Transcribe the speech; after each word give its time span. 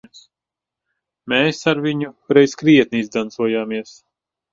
Mēs 1.33 1.59
ar 1.71 1.81
viņu 1.87 2.09
reiz 2.37 2.55
krietni 2.63 3.03
izdancojāmies. 3.05 3.93